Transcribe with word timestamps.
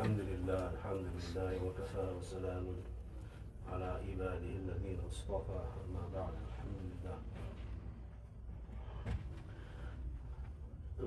الحمد 0.00 0.20
لله 0.20 0.70
الحمد 0.74 1.06
لله 1.16 1.64
وكفى 1.64 2.04
وسلام 2.18 2.66
على 3.72 3.84
عباده 3.84 4.52
الذين 4.62 5.00
اصطفى 5.10 5.60
أما 5.88 6.04
بعد 6.14 6.34
الحمد 6.48 6.78
لله 6.84 7.18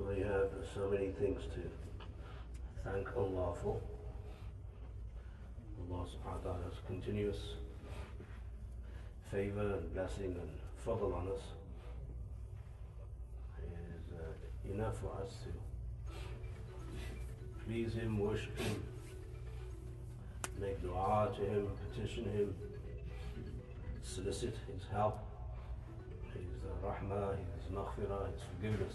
We 0.09 0.19
have 0.21 0.49
so 0.73 0.89
many 0.89 1.09
things 1.21 1.41
to 1.55 1.61
thank 2.83 3.07
Allah 3.15 3.53
for. 3.61 3.77
Allah 5.79 6.03
subhanahu 6.09 6.43
wa 6.43 6.51
ta'ala's 6.51 6.81
continuous 6.87 7.41
favor 9.31 9.67
and 9.77 9.93
blessing 9.93 10.33
and 10.33 10.51
fadl 10.85 11.13
on 11.13 11.27
us 11.37 11.45
is 13.61 14.05
uh, 14.17 14.73
enough 14.73 14.97
for 14.99 15.13
us 15.23 15.31
to 15.45 15.62
please 17.66 17.94
Him, 17.94 18.18
worship 18.18 18.58
Him, 18.58 18.82
make 20.60 20.80
dua 20.82 21.30
to 21.36 21.42
Him, 21.44 21.68
petition 21.90 22.24
Him, 22.24 22.54
solicit 24.02 24.54
His 24.72 24.82
help, 24.92 25.18
His 26.34 26.44
rahmah, 26.84 27.36
His 27.56 27.74
maghfirah, 27.74 28.32
His 28.32 28.40
forgiveness. 28.56 28.94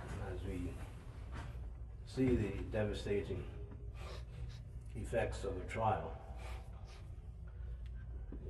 And 0.00 0.34
as 0.34 0.46
we 0.46 0.70
see 2.06 2.34
the 2.34 2.62
devastating 2.72 3.42
effects 4.96 5.44
of 5.44 5.52
a 5.56 5.72
trial 5.72 6.12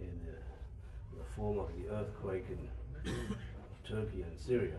in 0.01 0.07
the, 0.25 0.33
in 0.33 1.19
the 1.19 1.25
form 1.37 1.59
of 1.59 1.69
the 1.77 1.93
earthquake 1.93 2.47
in 2.51 3.13
Turkey 3.89 4.23
and 4.23 4.39
Syria, 4.39 4.79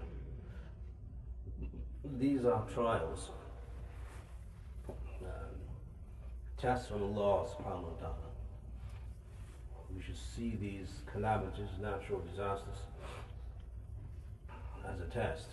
these 2.18 2.44
are 2.44 2.64
trials, 2.72 3.30
um, 4.88 5.28
tests 6.60 6.88
from 6.88 7.02
Allah 7.02 7.46
subhanahu 7.48 7.92
wa 7.92 7.98
ta'ala. 8.00 8.30
We 9.94 10.02
should 10.02 10.16
see 10.16 10.56
these 10.60 10.88
calamities, 11.10 11.70
natural 11.80 12.20
disasters, 12.20 12.78
as 14.86 15.00
a 15.00 15.06
test. 15.06 15.48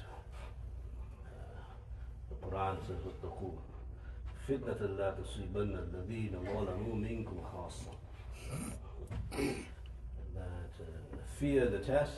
Uh, 1.25 1.61
the 2.29 2.35
Quran 2.47 2.77
says, 2.87 2.97
وَاتَّقُوا 3.05 3.57
فِتْنَةً 4.47 4.97
لَا 4.97 5.15
تُصِيبَنَّ 5.15 5.77
الَّذِينَ 5.77 6.33
ظَلَمُوا 6.45 6.95
مِنكُمْ 6.95 7.37
خَاصَّةً 7.53 7.93
That 10.33 10.73
uh, 10.79 11.17
fear 11.39 11.67
the 11.67 11.79
test 11.79 12.11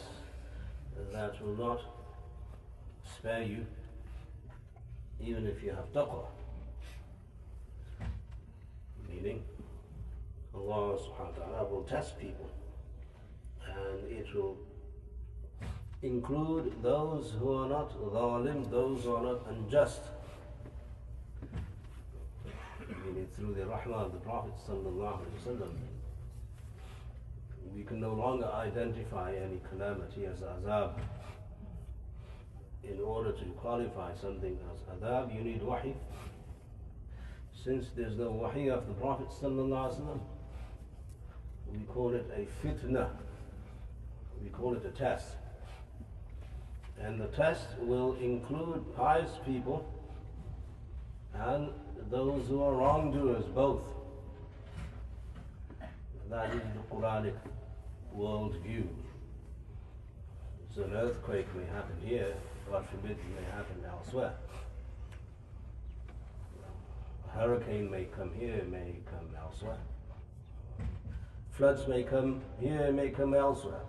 that 1.11 1.41
will 1.41 1.55
not 1.55 1.81
spare 3.17 3.43
you 3.43 3.65
even 5.24 5.46
if 5.46 5.62
you 5.62 5.70
have 5.70 5.92
taqwa. 5.92 6.24
Meaning, 9.08 9.42
Allah 10.54 10.98
subhanahu 10.98 11.38
wa 11.38 11.44
ta'ala 11.44 11.68
will 11.68 11.82
test 11.84 12.18
people 12.18 12.48
and 13.64 14.10
it 14.10 14.26
will 14.34 14.56
include 16.02 16.72
those 16.82 17.34
who 17.38 17.52
are 17.54 17.68
not 17.68 17.90
zalim, 17.98 18.70
those 18.70 19.02
who 19.02 19.14
are 19.14 19.22
not 19.22 19.46
unjust. 19.50 20.00
Meaning 23.04 23.28
through 23.36 23.54
the 23.54 23.62
rahmah 23.62 24.06
of 24.06 24.12
the 24.12 24.18
Prophet 24.20 24.52
sallallahu 24.68 25.18
alaihi 25.18 25.42
wasallam, 25.44 25.70
we 27.74 27.82
can 27.82 28.00
no 28.00 28.14
longer 28.14 28.46
identify 28.46 29.34
any 29.34 29.60
calamity 29.70 30.26
as 30.26 30.40
azab 30.40 30.92
in 32.90 33.00
order 33.00 33.32
to 33.32 33.44
qualify 33.60 34.14
something 34.14 34.58
as 34.72 34.98
azab, 34.98 35.34
you 35.34 35.42
need 35.42 35.62
wahi. 35.62 35.94
Since 37.64 37.88
there's 37.96 38.16
no 38.16 38.30
wahi 38.30 38.68
of 38.68 38.86
the 38.86 38.94
Prophet 38.94 39.28
we 41.72 41.80
call 41.80 42.14
it 42.14 42.26
a 42.34 42.66
fitna. 42.66 43.10
We 44.42 44.48
call 44.50 44.74
it 44.74 44.84
a 44.86 44.90
test. 44.90 45.36
And 47.00 47.20
the 47.20 47.26
test 47.26 47.66
will 47.80 48.16
include 48.16 48.84
pious 48.96 49.30
people 49.44 49.86
and 51.34 51.68
those 52.10 52.48
who 52.48 52.62
are 52.62 52.72
wrongdoers, 52.72 53.44
both. 53.54 53.82
That 56.30 56.54
is 56.54 56.60
the 56.60 56.94
Quranic 56.94 57.36
worldview. 58.16 58.86
So 60.74 60.84
an 60.84 60.94
earthquake 60.94 61.46
may 61.54 61.64
happen 61.66 61.96
here, 62.04 62.34
God 62.70 62.86
forbid 62.86 63.12
it 63.12 63.18
may 63.34 63.50
happen 63.50 63.82
elsewhere. 63.88 64.34
A 67.26 67.38
hurricane 67.38 67.90
may 67.90 68.04
come 68.04 68.30
here, 68.38 68.62
may 68.70 68.96
come 69.06 69.28
elsewhere. 69.40 69.78
Floods 71.50 71.88
may 71.88 72.02
come 72.02 72.42
here, 72.60 72.92
may 72.92 73.08
come 73.08 73.34
elsewhere. 73.34 73.80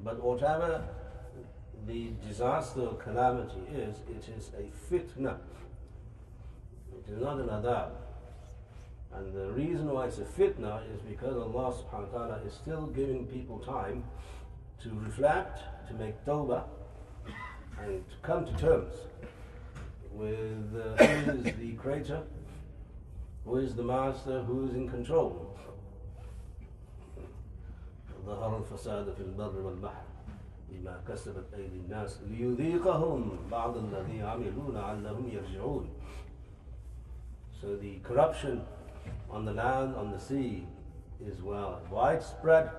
But 0.00 0.22
whatever 0.22 0.84
the 1.86 2.10
disaster 2.26 2.82
or 2.82 2.94
calamity 2.94 3.60
is, 3.74 3.96
it 4.08 4.28
is 4.36 4.50
a 4.56 4.92
fitna. 4.92 5.38
It 6.96 7.12
is 7.12 7.20
not 7.20 7.38
an 7.38 7.48
azab. 7.48 7.90
And 9.14 9.34
the 9.34 9.50
reason 9.52 9.90
why 9.90 10.06
it's 10.06 10.18
a 10.18 10.24
fitna 10.24 10.80
is 10.94 11.02
because 11.02 11.36
Allah 11.36 11.74
subhanahu 11.74 12.12
wa 12.12 12.18
ta'ala 12.18 12.40
is 12.46 12.54
still 12.54 12.86
giving 12.86 13.26
people 13.26 13.58
time 13.58 14.04
to 14.82 14.90
reflect, 15.04 15.60
to 15.91 15.93
make 15.93 16.25
tawbah, 16.25 16.63
and 17.81 18.03
to 18.09 18.15
come 18.21 18.45
to 18.45 18.53
terms 18.53 18.93
with 20.11 20.75
uh, 20.75 21.03
who 21.05 21.31
is 21.31 21.55
the 21.57 21.73
creator, 21.73 22.21
who 23.45 23.57
is 23.57 23.75
the 23.75 23.83
master, 23.83 24.41
who 24.43 24.67
is 24.67 24.75
in 24.75 24.89
control. 24.89 25.43
ظهر 28.27 28.57
الفساد 28.57 29.13
في 29.13 29.21
البر 29.21 29.59
والبحر 29.61 30.03
بما 30.69 31.01
كسبت 31.07 31.53
أيدي 31.53 31.79
الناس 31.79 32.21
ليذيقهم 32.23 33.29
بعض 33.51 33.77
الذي 33.77 34.21
عملوا 34.21 34.71
لعلهم 34.73 35.29
يرجعون. 35.29 35.89
So 37.61 37.75
the 37.77 37.99
corruption 38.03 38.61
on 39.29 39.45
the 39.45 39.53
land, 39.53 39.95
on 39.95 40.11
the 40.11 40.19
sea, 40.19 40.67
is 41.25 41.41
well 41.41 41.81
widespread 41.89 42.69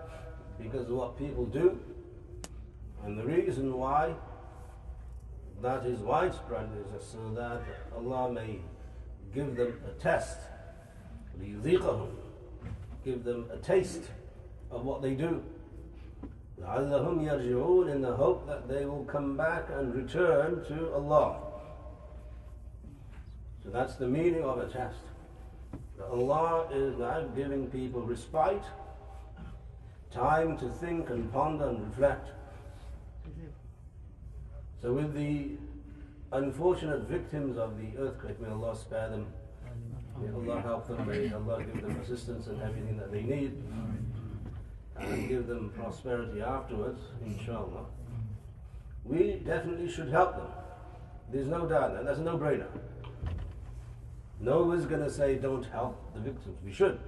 because 0.61 0.87
of 0.89 0.97
what 0.97 1.19
people 1.19 1.47
do. 1.47 1.81
And 3.05 3.19
the 3.19 3.25
reason 3.25 3.77
why 3.77 4.15
that 5.63 5.87
is 5.87 6.01
widespread 6.01 6.69
is 6.97 7.05
so 7.05 7.33
that 7.35 7.63
Allah 7.97 8.33
may 8.33 8.61
give 9.35 9.57
them 9.57 9.81
a 9.87 10.01
test, 10.01 10.39
give 13.05 13.25
them 13.25 13.47
a 13.53 13.57
taste 13.57 14.05
of 14.71 14.85
what 14.85 15.03
they 15.03 15.15
do. 15.15 15.43
لعلهم 16.61 17.21
يرجعون 17.21 17.91
in 17.91 18.03
the 18.03 18.15
hope 18.15 18.47
that 18.47 18.69
they 18.69 18.85
will 18.85 19.05
come 19.05 19.37
back 19.37 19.69
and 19.71 19.95
return 19.95 20.65
to 20.67 20.93
Allah. 20.93 21.41
So 23.63 23.71
that's 23.71 23.95
the 23.95 24.09
meaning 24.09 24.43
of 24.45 24.59
a 24.59 24.67
test. 24.67 24.99
That 25.97 26.07
Allah 26.07 26.69
is 26.73 26.99
now 26.99 27.23
giving 27.37 27.69
people 27.69 28.03
respite, 28.03 28.65
time 30.11 30.57
to 30.59 30.69
think 30.69 31.11
and 31.11 31.33
ponder 31.33 31.69
and 31.69 31.87
reflect. 31.87 32.29
So 34.84 34.92
with 34.92 35.14
the 35.16 35.52
unfortunate 36.34 37.08
victims 37.08 37.58
of 37.58 37.78
the 37.78 37.98
earthquake, 37.98 38.42
may 38.42 38.50
Allah 38.50 38.76
spare 38.76 39.10
them. 39.10 39.28
May 40.22 40.30
Allah 40.34 40.62
help 40.62 40.88
them. 40.90 41.08
May 41.08 41.32
Allah 41.32 41.64
give 41.64 41.82
them 41.82 41.98
assistance 42.02 42.48
and 42.48 42.62
everything 42.62 42.98
that 42.98 43.10
they 43.10 43.24
need. 43.24 43.64
And 44.98 45.30
give 45.30 45.48
them 45.48 45.72
prosperity 45.74 46.42
afterwards, 46.42 47.00
inshallah. 47.26 47.86
We 49.06 49.42
definitely 49.46 49.90
should 49.90 50.10
help 50.10 50.36
them. 50.36 50.48
There's 51.32 51.48
no 51.48 51.66
doubt, 51.66 51.96
and 51.96 52.06
that's 52.06 52.20
a 52.20 52.24
no-brainer. 52.24 52.68
No 54.42 54.64
one's 54.66 54.86
going 54.86 55.02
to 55.02 55.10
say 55.10 55.36
don't 55.36 55.66
help 55.68 56.14
the 56.14 56.20
victims. 56.20 56.58
We 56.64 56.74
should. 56.74 57.00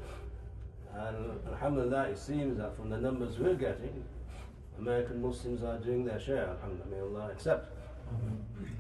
And 0.96 1.40
alhamdulillah, 1.52 2.04
it 2.04 2.18
seems 2.18 2.58
that 2.58 2.78
from 2.78 2.90
the 2.90 2.98
numbers 2.98 3.38
we're 3.38 3.56
getting, 3.56 4.06
American 4.80 5.22
Muslims 5.22 5.64
are 5.64 5.78
doing 5.78 6.04
their 6.06 6.20
share, 6.20 6.50
alhamdulillah, 6.50 6.92
may 6.92 7.00
Allah 7.00 7.32
accept. 7.32 7.75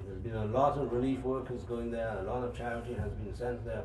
There's 0.05 0.19
been 0.19 0.35
a 0.35 0.45
lot 0.45 0.77
of 0.77 0.91
relief 0.91 1.19
workers 1.21 1.63
going 1.63 1.91
there, 1.91 2.17
a 2.19 2.23
lot 2.23 2.43
of 2.43 2.55
charity 2.55 2.93
has 2.93 3.11
been 3.13 3.35
sent 3.35 3.65
there. 3.65 3.83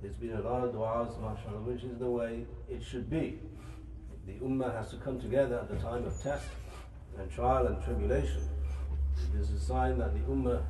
There's 0.00 0.16
been 0.16 0.32
a 0.32 0.40
lot 0.40 0.64
of 0.64 0.74
du'as, 0.74 1.20
mashallah, 1.20 1.60
which 1.60 1.84
is 1.84 1.98
the 1.98 2.10
way 2.10 2.44
it 2.68 2.82
should 2.82 3.08
be. 3.08 3.38
The 4.26 4.32
ummah 4.34 4.76
has 4.76 4.90
to 4.90 4.96
come 4.96 5.20
together 5.20 5.58
at 5.58 5.68
the 5.68 5.76
time 5.76 6.04
of 6.04 6.20
test 6.20 6.46
and 7.18 7.30
trial 7.30 7.66
and 7.66 7.82
tribulation. 7.84 8.42
This 9.32 9.50
is 9.50 9.62
a 9.62 9.64
sign 9.64 9.98
that 9.98 10.12
the 10.14 10.20
ummah, 10.20 10.62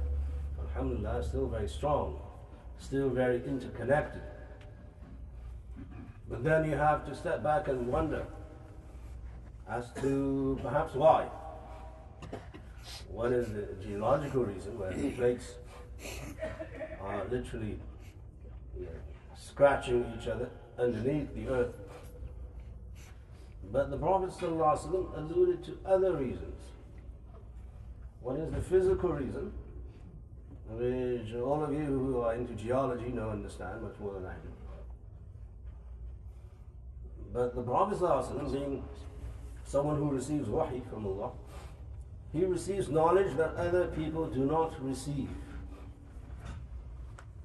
alhamdulillah, 0.61 1.19
is 1.19 1.27
still 1.27 1.49
very 1.49 1.69
strong, 1.69 2.21
still 2.79 3.09
very 3.09 3.43
interconnected. 3.45 4.23
But 6.29 6.45
then 6.45 6.65
you 6.69 6.77
have 6.77 7.07
to 7.07 7.15
step 7.15 7.43
back 7.43 7.69
and 7.69 7.89
wonder 7.89 8.27
as 9.69 9.91
to 10.01 10.59
perhaps 10.63 10.95
why. 10.95 11.29
One 13.09 13.33
is 13.33 13.53
the 13.53 13.69
geological 13.83 14.45
reason 14.45 14.79
where 14.79 14.93
the 14.93 15.11
plates 15.11 15.55
are 17.01 17.25
literally 17.31 17.79
you 18.79 18.87
know, 18.87 18.91
scratching 19.37 20.13
each 20.19 20.29
other 20.29 20.49
underneath 20.79 21.35
the 21.35 21.49
earth. 21.49 21.75
But 23.71 23.91
the 23.91 23.97
Prophet 23.97 24.31
ﷺ 24.31 25.17
alluded 25.17 25.65
to 25.65 25.79
other 25.87 26.17
reasons. 26.17 26.61
One 28.21 28.37
is 28.37 28.53
the 28.53 28.61
physical 28.61 29.11
reason, 29.11 29.53
which 30.69 31.35
all 31.35 31.63
of 31.65 31.73
you 31.73 31.85
who 31.85 32.21
are 32.21 32.35
into 32.35 32.55
geology 32.55 33.09
know 33.09 33.31
understand 33.31 33.83
much 33.83 33.99
more 33.99 34.15
than 34.15 34.27
I 34.27 34.35
do. 34.35 34.49
But 37.33 37.55
the 37.55 37.63
Prophet 37.63 38.53
being 38.53 38.85
someone 39.65 39.97
who 39.97 40.11
receives 40.11 40.49
wahi 40.49 40.83
from 40.91 41.07
Allah, 41.07 41.33
he 42.33 42.45
receives 42.45 42.89
knowledge 42.89 43.37
that 43.37 43.55
other 43.57 43.89
people 43.89 44.27
do 44.27 44.45
not 44.45 44.83
receive. 44.83 45.29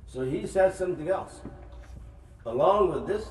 So 0.08 0.24
he 0.24 0.48
said 0.48 0.74
something 0.74 1.10
else. 1.10 1.42
Along 2.46 2.94
with 2.94 3.06
this, 3.06 3.28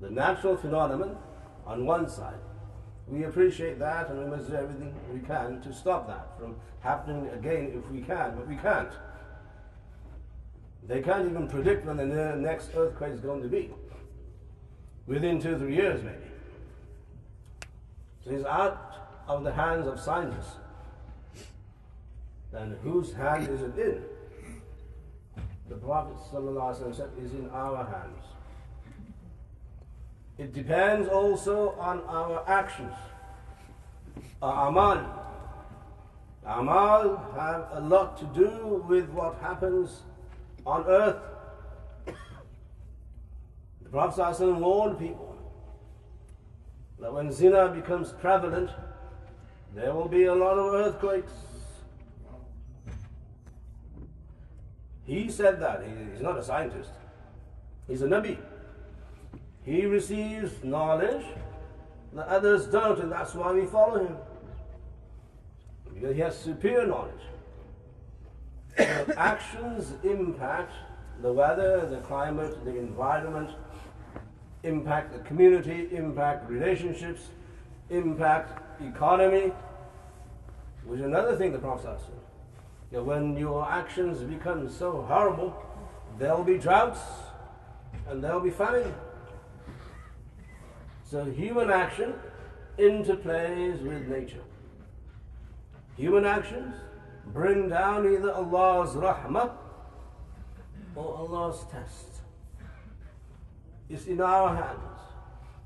the 0.00 0.10
natural 0.10 0.56
phenomenon 0.56 1.18
on 1.66 1.84
one 1.84 2.08
side, 2.08 2.38
we 3.06 3.24
appreciate 3.24 3.78
that 3.78 4.08
and 4.08 4.18
we 4.18 4.30
must 4.30 4.48
do 4.48 4.54
everything 4.54 4.94
we 5.12 5.20
can 5.20 5.60
to 5.62 5.72
stop 5.74 6.06
that 6.06 6.38
from 6.38 6.56
happening 6.80 7.28
again 7.30 7.72
if 7.76 7.90
we 7.90 8.00
can, 8.00 8.34
but 8.36 8.48
we 8.48 8.56
can't. 8.56 8.92
They 10.86 11.02
can't 11.02 11.28
even 11.28 11.46
predict 11.46 11.84
when 11.84 11.98
the 11.98 12.36
next 12.36 12.70
earthquake 12.74 13.12
is 13.12 13.20
going 13.20 13.42
to 13.42 13.48
be. 13.48 13.70
Within 15.06 15.40
two, 15.40 15.58
three 15.58 15.74
years, 15.74 16.02
maybe. 16.02 16.16
So 18.24 18.30
it's 18.30 18.46
out 18.46 18.89
of 19.30 19.44
the 19.44 19.52
hands 19.52 19.86
of 19.86 20.00
scientists. 20.00 20.56
Then 22.52 22.76
whose 22.82 23.12
hand 23.12 23.48
is 23.48 23.62
it 23.62 23.78
in? 23.78 24.02
The 25.68 25.76
Prophet 25.76 26.16
said 26.28 27.10
is 27.22 27.32
in 27.32 27.48
our 27.50 27.84
hands. 27.84 28.24
It 30.36 30.52
depends 30.52 31.08
also 31.08 31.70
on 31.78 32.00
our 32.08 32.42
actions. 32.48 32.92
Our 34.42 34.68
amal. 34.68 35.06
Amal 36.44 37.32
have 37.36 37.68
a 37.72 37.80
lot 37.82 38.18
to 38.18 38.24
do 38.34 38.84
with 38.88 39.08
what 39.10 39.38
happens 39.40 40.02
on 40.66 40.86
earth. 40.86 41.22
The 43.82 43.90
Prophet 43.90 44.16
warned 44.58 44.98
people 44.98 45.36
that 46.98 47.12
when 47.12 47.30
zina 47.30 47.68
becomes 47.68 48.10
prevalent, 48.12 48.70
there 49.74 49.92
will 49.94 50.08
be 50.08 50.24
a 50.24 50.34
lot 50.34 50.58
of 50.58 50.74
earthquakes. 50.74 51.32
He 55.04 55.30
said 55.30 55.60
that. 55.60 55.82
He's 56.12 56.20
not 56.20 56.38
a 56.38 56.42
scientist. 56.42 56.90
He's 57.88 58.02
a 58.02 58.06
Nabi. 58.06 58.38
He 59.64 59.86
receives 59.86 60.62
knowledge 60.62 61.24
that 62.12 62.26
others 62.28 62.66
don't, 62.66 63.00
and 63.00 63.10
that's 63.10 63.34
why 63.34 63.52
we 63.52 63.66
follow 63.66 64.04
him. 64.04 64.16
Because 65.92 66.14
he 66.14 66.20
has 66.20 66.38
superior 66.38 66.86
knowledge. 66.86 67.20
Actions 69.16 69.92
impact 70.02 70.72
the 71.22 71.32
weather, 71.32 71.86
the 71.86 71.98
climate, 71.98 72.64
the 72.64 72.76
environment, 72.78 73.50
impact 74.62 75.12
the 75.12 75.18
community, 75.20 75.88
impact 75.92 76.48
relationships, 76.48 77.28
impact 77.90 78.62
economy, 78.82 79.52
which 80.84 81.00
is 81.00 81.06
another 81.06 81.36
thing 81.36 81.52
the 81.52 81.58
Prophet 81.58 82.00
said. 82.00 82.14
Know, 82.92 83.04
when 83.04 83.36
your 83.36 83.68
actions 83.70 84.20
become 84.22 84.68
so 84.68 85.02
horrible, 85.02 85.54
there'll 86.18 86.44
be 86.44 86.58
droughts 86.58 87.00
and 88.08 88.22
there'll 88.22 88.40
be 88.40 88.50
famine. 88.50 88.92
So 91.04 91.24
human 91.24 91.70
action 91.70 92.14
interplays 92.78 93.80
with 93.82 94.08
nature. 94.08 94.42
Human 95.96 96.24
actions 96.24 96.74
bring 97.26 97.68
down 97.68 98.12
either 98.12 98.32
Allah's 98.32 98.94
rahmah 98.94 99.52
or 100.96 101.16
Allah's 101.16 101.64
test. 101.70 102.06
It's 103.88 104.06
in 104.06 104.20
our 104.20 104.54
hands. 104.56 105.00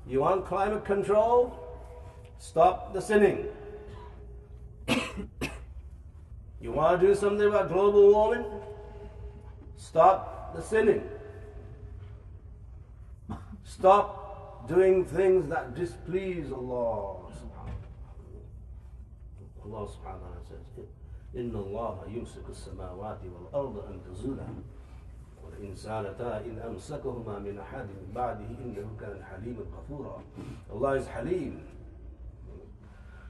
You 0.07 0.21
want 0.21 0.45
climate 0.45 0.85
control? 0.85 1.64
Stop 2.38 2.92
the 2.92 3.00
sinning. 3.00 3.46
you 6.60 6.72
want 6.72 7.00
to 7.00 7.06
do 7.06 7.14
something 7.14 7.46
about 7.46 7.68
global 7.68 8.12
warming? 8.12 8.44
Stop 9.76 10.54
the 10.54 10.62
sinning. 10.62 11.02
Stop 13.64 14.68
doing 14.68 15.04
things 15.04 15.48
that 15.48 15.74
displease 15.74 16.52
Allah. 16.52 17.16
Allah 19.64 19.86
subhanahu 19.86 20.26
wa 20.26 20.34
ta'ala 20.34 20.64
says, 20.74 20.86
إن 21.36 21.54
الله 21.54 22.04
يمسك 22.10 22.42
السماوات 22.50 23.18
والأرض 23.22 23.76
أن 23.86 24.00
تزولا 24.02 24.46
وإن 25.44 25.74
زالتا 25.74 26.42
إن 26.44 26.58
أمسكهما 26.58 27.38
من 27.38 27.58
أحد 27.58 27.86
من 27.86 28.10
بعده 28.14 28.50
إنه 28.64 28.88
كان 29.00 29.22
حليما 29.22 29.62
غفورا 29.78 30.22
Allah 30.72 30.92
is 30.98 31.06
Halim. 31.06 31.60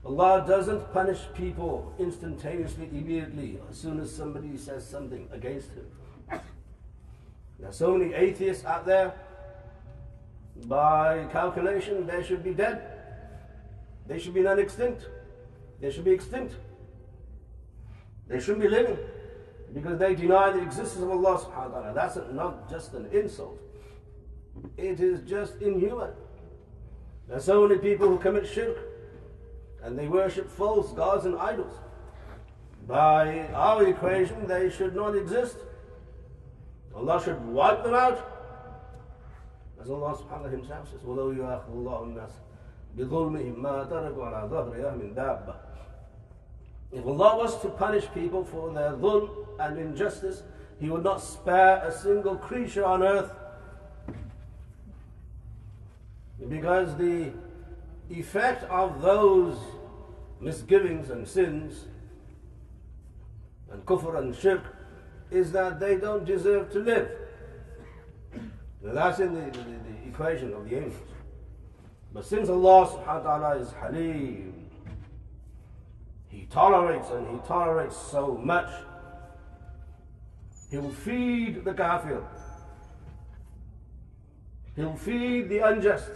Allah 0.05 0.45
doesn't 0.47 0.93
punish 0.93 1.19
people 1.33 1.93
instantaneously, 1.97 2.89
immediately, 2.91 3.59
as 3.69 3.77
soon 3.77 3.99
as 3.99 4.15
somebody 4.15 4.55
says 4.55 4.87
something 4.87 5.27
against 5.31 5.71
him. 5.71 6.39
There 7.59 7.69
are 7.69 7.73
so 7.73 7.97
many 7.97 8.13
atheists 8.13 8.65
out 8.65 8.85
there 8.85 9.13
by 10.67 11.25
calculation, 11.31 12.05
they 12.05 12.23
should 12.23 12.43
be 12.43 12.53
dead. 12.53 12.81
They 14.07 14.19
should 14.19 14.33
be 14.33 14.41
non 14.41 14.59
extinct. 14.59 15.07
They 15.81 15.91
should 15.91 16.05
be 16.05 16.11
extinct. 16.11 16.55
They 18.27 18.39
shouldn't 18.39 18.61
be 18.61 18.69
living 18.69 18.97
because 19.73 19.99
they 19.99 20.15
deny 20.15 20.51
the 20.51 20.61
existence 20.61 21.03
of 21.03 21.09
Allah 21.09 21.39
subhanahu 21.39 21.71
wa 21.71 21.79
ta'ala. 21.79 21.93
That's 21.93 22.17
not 22.31 22.69
just 22.69 22.93
an 22.93 23.07
insult, 23.11 23.59
it 24.77 24.99
is 24.99 25.21
just 25.27 25.61
inhuman. 25.61 26.11
There 27.27 27.37
are 27.37 27.41
so 27.41 27.67
many 27.67 27.79
people 27.79 28.07
who 28.07 28.17
commit 28.17 28.47
shirk 28.47 28.77
and 29.84 29.98
they 29.98 30.08
worship 30.08 30.48
false 30.50 30.92
gods 30.92 31.24
and 31.24 31.36
idols. 31.38 31.74
By 32.86 33.46
our 33.54 33.86
equation, 33.86 34.46
they 34.46 34.70
should 34.70 34.94
not 34.94 35.16
exist. 35.16 35.56
Allah 36.94 37.22
should 37.22 37.44
wipe 37.46 37.84
them 37.84 37.94
out 37.94 38.30
as 39.82 39.88
Allah 39.90 40.14
subhanahu 40.14 40.28
wa 40.28 40.36
ta'ala 40.36 40.50
himself 40.50 40.90
says, 40.90 41.00
وَلَوْ 41.00 41.34
يُؤَخِذُ 41.36 41.72
اللَّهُ 41.72 42.02
النَّاسَ 42.12 42.32
بِظُلْمِهِمْ 42.98 43.56
مَا 43.56 43.88
تَرَكُوا 43.88 44.24
عَلَى 44.24 44.50
ظَهْرِهَا 44.50 45.00
مِنْ 45.00 45.14
دَابَّةٍ 45.14 45.54
If 46.92 47.06
Allah 47.06 47.38
was 47.38 47.60
to 47.62 47.68
punish 47.68 48.06
people 48.12 48.44
for 48.44 48.72
their 48.74 48.92
dhulm 48.92 49.30
and 49.58 49.78
injustice, 49.78 50.42
He 50.78 50.90
would 50.90 51.04
not 51.04 51.22
spare 51.22 51.82
a 51.84 51.92
single 51.92 52.36
creature 52.36 52.84
on 52.84 53.02
earth. 53.02 53.30
Because 56.48 56.96
the 56.96 57.32
effect 58.10 58.64
of 58.64 59.00
those 59.00 59.56
misgivings 60.39 61.09
and 61.09 61.27
sins 61.27 61.85
and 63.71 63.85
kufr 63.85 64.17
and 64.19 64.35
shirk 64.35 64.63
is 65.31 65.51
that 65.51 65.79
they 65.79 65.97
don't 65.97 66.25
deserve 66.25 66.71
to 66.71 66.79
live. 66.79 67.09
That's 68.81 69.19
in 69.19 69.33
the, 69.33 69.41
the, 69.41 69.63
the, 69.63 70.07
equation 70.07 70.53
of 70.53 70.69
the 70.69 70.77
angels. 70.77 71.09
But 72.13 72.25
since 72.25 72.47
Allah 72.49 72.87
subhanahu 72.87 73.25
wa 73.25 73.37
ta'ala 73.37 73.57
is 73.57 73.71
Halim, 73.73 74.69
He 76.29 76.45
tolerates 76.45 77.09
and 77.09 77.27
He 77.27 77.47
tolerates 77.47 77.97
so 77.97 78.37
much, 78.37 78.69
He 80.69 80.77
will 80.77 80.91
feed 80.91 81.65
the 81.65 81.73
kafir. 81.73 82.23
He'll 84.75 84.95
feed 84.95 85.49
the 85.49 85.59
unjust. 85.59 86.11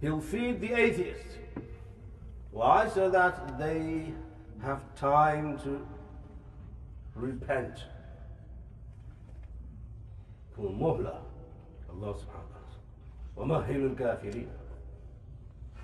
He'll 0.00 0.20
feed 0.20 0.60
the 0.60 0.74
atheist. 0.74 1.31
Why? 2.62 2.88
So 2.88 3.10
that 3.10 3.58
they 3.58 4.12
have 4.62 4.82
time 4.94 5.58
to 5.64 5.84
repent. 7.16 7.82
muhla. 10.56 11.16
Allah 11.90 12.14
subhanahu 12.14 13.34
wa 13.34 13.58
ta'ala. 13.58 14.46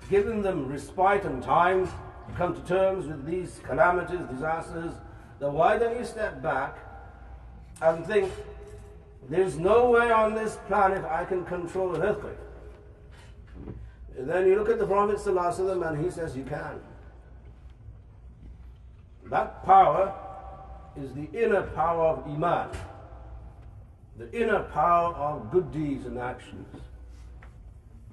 Giving 0.09 0.41
them 0.41 0.69
respite 0.69 1.25
and 1.25 1.43
time 1.43 1.85
to 1.85 1.91
come 2.37 2.55
to 2.55 2.61
terms 2.61 3.07
with 3.07 3.25
these 3.25 3.59
calamities, 3.65 4.21
disasters, 4.31 4.93
then 5.41 5.51
why 5.51 5.77
don't 5.77 5.99
you 5.99 6.05
step 6.05 6.41
back 6.41 6.77
and 7.81 8.05
think, 8.05 8.31
there's 9.27 9.57
no 9.57 9.89
way 9.89 10.11
on 10.11 10.33
this 10.33 10.57
planet 10.67 11.03
I 11.03 11.25
can 11.25 11.43
control 11.43 11.95
an 11.95 12.03
earthquake. 12.03 12.37
Then 14.27 14.47
you 14.47 14.55
look 14.57 14.69
at 14.69 14.79
the 14.79 14.85
Prophet 14.85 15.25
and 15.25 16.03
he 16.03 16.11
says 16.11 16.35
you 16.35 16.43
can. 16.43 16.81
That 19.29 19.63
power 19.65 20.13
is 20.97 21.13
the 21.13 21.29
inner 21.31 21.61
power 21.61 22.07
of 22.07 22.27
Iman, 22.27 22.69
the 24.17 24.31
inner 24.33 24.63
power 24.63 25.13
of 25.13 25.51
good 25.51 25.71
deeds 25.71 26.05
and 26.05 26.17
actions, 26.17 26.67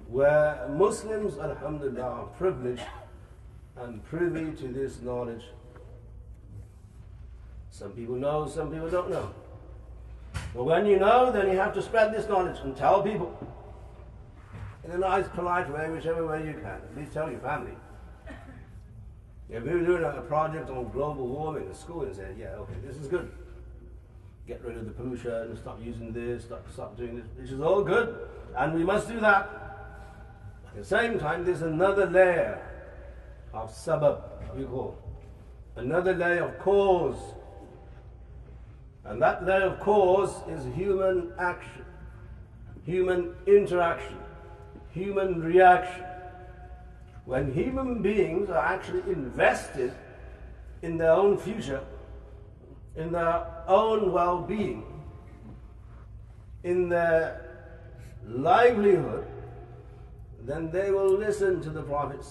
where 0.07 0.67
Muslims, 0.69 1.37
alhamdulillah, 1.39 2.01
are 2.01 2.25
privileged 2.37 2.83
and 3.75 4.03
privy 4.05 4.55
to 4.57 4.67
this 4.69 5.01
knowledge. 5.01 5.43
Some 7.69 7.91
people 7.91 8.15
know, 8.15 8.47
some 8.47 8.71
people 8.71 8.89
don't 8.89 9.09
know. 9.09 9.31
But 10.55 10.63
when 10.63 10.85
you 10.85 10.99
know, 10.99 11.31
then 11.31 11.51
you 11.51 11.57
have 11.57 11.73
to 11.73 11.81
spread 11.81 12.13
this 12.13 12.29
knowledge 12.29 12.57
and 12.63 12.75
tell 12.77 13.01
people 13.03 13.37
in 14.87 14.93
a 14.93 14.97
nice, 14.97 15.27
polite 15.29 15.71
way, 15.71 15.89
whichever 15.89 16.25
way 16.25 16.45
you 16.47 16.53
can. 16.53 16.65
At 16.65 16.97
least 16.97 17.13
tell 17.13 17.29
your 17.29 17.39
family. 17.39 17.73
If 19.49 19.63
we 19.63 19.71
were 19.71 19.85
doing 19.85 20.03
a 20.03 20.21
project 20.21 20.69
on 20.69 20.89
global 20.89 21.27
warming 21.27 21.67
in 21.67 21.73
school 21.73 22.03
and 22.03 22.13
said, 22.13 22.35
yeah, 22.37 22.47
okay, 22.47 22.73
this 22.85 22.97
is 22.97 23.07
good. 23.07 23.31
Get 24.45 24.61
rid 24.61 24.75
of 24.75 24.85
the 24.85 24.91
pollution, 24.91 25.55
stop 25.55 25.79
using 25.81 26.11
this, 26.11 26.43
stop, 26.43 26.65
stop 26.73 26.97
doing 26.97 27.15
this. 27.15 27.27
This 27.37 27.51
is 27.51 27.61
all 27.61 27.81
good, 27.81 28.27
and 28.57 28.73
we 28.73 28.83
must 28.83 29.07
do 29.07 29.19
that. 29.21 29.49
At 30.67 30.75
the 30.75 30.83
same 30.83 31.17
time, 31.17 31.45
there's 31.45 31.61
another 31.61 32.05
layer 32.07 32.61
of 33.53 33.71
sabab, 33.71 34.21
we 34.55 34.65
call 34.65 34.97
another 35.77 36.13
layer 36.13 36.43
of 36.43 36.59
cause. 36.59 37.33
And 39.05 39.21
that 39.21 39.45
layer 39.45 39.67
of 39.67 39.79
cause 39.79 40.33
is 40.49 40.65
human 40.75 41.31
action, 41.39 41.85
human 42.85 43.35
interaction, 43.45 44.17
human 44.97 45.41
reaction. 45.41 46.03
When 47.25 47.53
human 47.53 48.01
beings 48.01 48.49
are 48.49 48.65
actually 48.65 49.01
invested 49.11 49.93
in 50.81 50.97
their 50.97 51.11
own 51.11 51.37
future, 51.37 51.83
in 52.95 53.11
their 53.11 53.45
own 53.67 54.11
well 54.11 54.41
being, 54.41 54.83
in 56.63 56.89
their 56.89 57.41
livelihood, 58.25 59.27
then 60.41 60.71
they 60.71 60.91
will 60.91 61.11
listen 61.11 61.61
to 61.61 61.69
the 61.69 61.81
Prophet. 61.81 62.21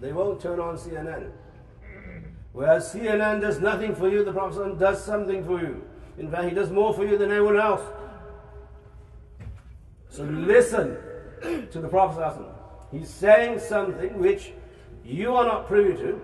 They 0.00 0.12
won't 0.12 0.40
turn 0.40 0.60
on 0.60 0.76
CNN. 0.76 1.30
Whereas 2.52 2.92
CNN 2.92 3.40
does 3.40 3.60
nothing 3.60 3.94
for 3.94 4.08
you, 4.08 4.24
the 4.24 4.32
Prophet 4.32 4.78
does 4.78 5.04
something 5.04 5.44
for 5.44 5.60
you. 5.60 5.82
In 6.18 6.30
fact, 6.30 6.48
he 6.48 6.54
does 6.54 6.70
more 6.70 6.94
for 6.94 7.04
you 7.04 7.18
than 7.18 7.30
anyone 7.30 7.58
else. 7.58 7.82
So 10.08 10.22
listen 10.24 10.96
to 11.70 11.80
the 11.80 11.88
Prophet. 11.88 12.34
He's 12.90 13.08
saying 13.08 13.58
something 13.60 14.18
which 14.18 14.52
you 15.04 15.34
are 15.34 15.44
not 15.44 15.66
privy 15.66 15.94
to, 16.02 16.20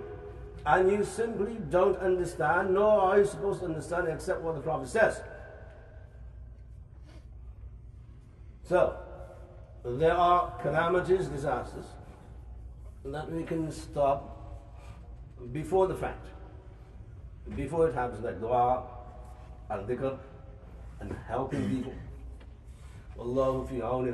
and 0.67 0.91
you 0.91 1.05
simply 1.05 1.57
don't 1.71 1.99
understand, 1.99 2.75
nor 2.75 3.01
are 3.01 3.19
you 3.19 3.25
supposed 3.27 3.61
to 3.61 3.67
understand 3.67 4.09
except 4.09 4.41
what 4.41 4.55
the 4.55 4.61
Prophet 4.61 4.89
says. 4.89 5.21
So, 8.67 8.97
there 9.85 10.15
are 10.15 10.59
calamities, 10.63 11.27
disasters, 11.29 11.85
that 13.05 13.31
we 13.31 13.43
can 13.45 13.71
stop 13.71 14.31
before 15.53 15.87
the 15.87 15.95
fact, 15.95 16.27
before 17.55 17.89
it 17.89 17.95
happens, 17.95 18.25
like 18.25 18.41
dua 18.41 18.85
and 19.69 19.87
dhikr 19.87 20.19
and 21.01 21.15
helping 21.29 21.69
people. 21.69 21.93
Allahu 23.19 23.67
fi 23.69 23.75
awni 23.81 24.13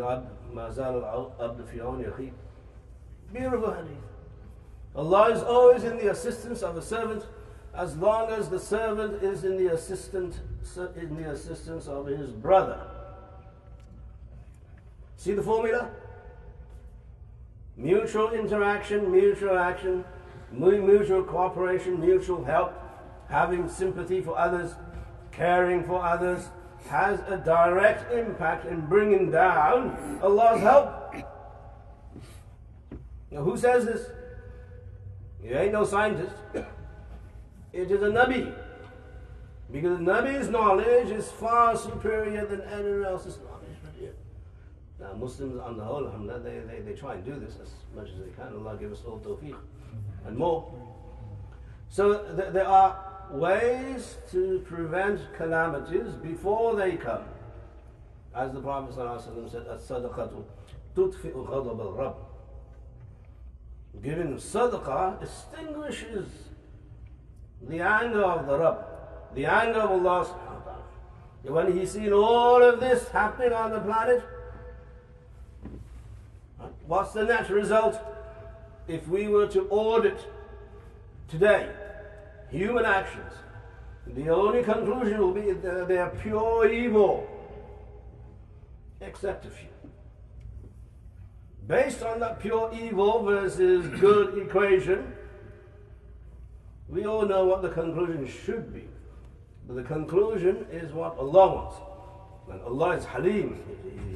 ما 0.53 0.69
زال 0.69 0.95
العبد 0.95 1.65
في 1.65 1.81
عون 1.81 2.05
أخيه 2.05 2.31
Beautiful 3.33 3.71
hadith. 3.71 3.97
Allah 4.95 5.31
is 5.31 5.43
always 5.43 5.83
in 5.83 5.97
the 5.97 6.11
assistance 6.11 6.61
of 6.61 6.75
the 6.75 6.81
servant 6.81 7.25
as 7.73 7.97
long 7.97 8.29
as 8.29 8.49
the 8.49 8.59
servant 8.59 9.21
is 9.21 9.43
in 9.43 9.57
the 9.57 9.73
assistant 9.73 10.39
in 10.95 11.15
the 11.15 11.29
assistance 11.29 11.87
of 11.87 12.05
his 12.07 12.31
brother. 12.31 12.79
See 15.17 15.33
the 15.33 15.43
formula? 15.43 15.89
Mutual 17.77 18.31
interaction, 18.31 19.11
mutual 19.11 19.57
action, 19.57 20.05
mutual 20.51 21.23
cooperation, 21.23 21.99
mutual 21.99 22.43
help, 22.43 22.73
having 23.29 23.67
sympathy 23.67 24.21
for 24.21 24.37
others, 24.37 24.75
caring 25.31 25.83
for 25.83 26.03
others, 26.03 26.47
has 26.88 27.20
a 27.28 27.36
direct 27.36 28.12
impact 28.12 28.66
in 28.66 28.80
bringing 28.86 29.30
down 29.30 30.18
Allah's 30.22 30.60
help. 30.60 31.14
Now, 33.30 33.42
who 33.42 33.56
says 33.56 33.84
this? 33.84 34.06
He 35.42 35.50
ain't 35.50 35.72
no 35.72 35.84
scientist. 35.84 36.34
It 37.72 37.90
is 37.90 38.02
a 38.02 38.06
Nabi. 38.06 38.52
Because 39.72 40.00
a 40.00 40.02
Nabi's 40.02 40.48
knowledge 40.48 41.10
is 41.10 41.30
far 41.30 41.76
superior 41.76 42.44
than 42.44 42.60
anyone 42.62 43.04
else's 43.04 43.38
knowledge. 43.38 43.50
Now, 45.00 45.14
Muslims 45.14 45.58
on 45.60 45.78
the 45.78 45.84
whole, 45.84 46.04
they, 46.44 46.60
they, 46.68 46.80
they 46.80 46.92
try 46.92 47.14
and 47.14 47.24
do 47.24 47.34
this 47.38 47.54
as 47.62 47.70
much 47.94 48.08
as 48.10 48.18
they 48.18 48.30
can. 48.36 48.52
Allah 48.54 48.76
give 48.78 48.92
us 48.92 49.02
all 49.06 49.18
tawfiq 49.18 49.56
and 50.26 50.36
more. 50.36 50.74
So 51.88 52.18
th- 52.36 52.52
there 52.52 52.68
are 52.68 53.09
ways 53.32 54.16
to 54.30 54.60
prevent 54.66 55.20
calamities 55.36 56.12
before 56.22 56.76
they 56.76 56.96
come. 56.96 57.24
As 58.34 58.52
the 58.52 58.60
Prophet 58.60 58.94
ﷺ 58.94 59.50
said, 59.50 59.66
As-sadaqatu 59.68 60.44
tudfi'u 60.94 61.46
ghadab 61.46 61.80
al-Rabb. 61.80 62.14
Giving 64.02 64.36
sadaqah 64.36 65.22
extinguishes 65.22 66.28
the 67.68 67.80
anger 67.80 68.22
of 68.22 68.46
the 68.46 68.58
Rabb, 68.58 68.84
the 69.34 69.46
anger 69.46 69.80
of 69.80 69.90
Allah 69.90 70.24
When 71.42 71.76
He's 71.76 71.90
seen 71.90 72.12
all 72.12 72.62
of 72.62 72.80
this 72.80 73.08
happening 73.08 73.52
on 73.52 73.72
the 73.72 73.80
planet, 73.80 74.22
what's 76.86 77.12
the 77.12 77.24
net 77.24 77.50
result? 77.50 77.98
If 78.86 79.06
we 79.08 79.28
were 79.28 79.46
to 79.48 79.68
audit 79.68 80.18
today 81.28 81.68
human 82.50 82.84
actions, 82.84 83.32
the 84.06 84.28
only 84.28 84.62
conclusion 84.62 85.18
will 85.20 85.32
be 85.32 85.52
that 85.52 85.88
they 85.88 85.98
are 85.98 86.10
pure 86.10 86.68
evil, 86.68 87.28
except 89.00 89.46
a 89.46 89.50
few. 89.50 89.68
Based 91.66 92.02
on 92.02 92.18
that 92.20 92.40
pure 92.40 92.72
evil 92.74 93.22
versus 93.22 93.86
good 94.00 94.38
equation, 94.38 95.12
we 96.88 97.06
all 97.06 97.24
know 97.24 97.44
what 97.44 97.62
the 97.62 97.68
conclusion 97.68 98.26
should 98.26 98.74
be. 98.74 98.88
But 99.66 99.76
the 99.76 99.84
conclusion 99.84 100.66
is 100.72 100.92
what 100.92 101.16
Allah 101.16 101.54
wants. 101.54 101.76
And 102.50 102.60
Allah 102.62 102.96
is 102.96 103.04
Halim, 103.04 103.56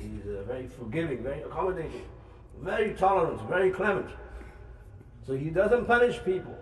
He's 0.00 0.26
uh, 0.26 0.42
very 0.42 0.66
forgiving, 0.66 1.22
very 1.22 1.42
accommodating, 1.42 2.02
very 2.60 2.94
tolerant, 2.94 3.40
very 3.42 3.70
clement. 3.70 4.08
So 5.24 5.34
He 5.34 5.50
doesn't 5.50 5.86
punish 5.86 6.24
people 6.24 6.56